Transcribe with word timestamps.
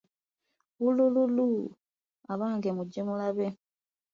Wuulululuuu, 0.79 1.65
abange 2.31 2.69
mugye 2.77 3.01
mulabe, 3.07 3.47